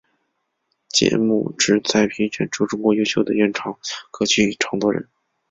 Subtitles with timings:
[0.89, 3.77] 节目旨在评选出中国优秀的原创
[4.09, 5.07] 歌曲与唱作人。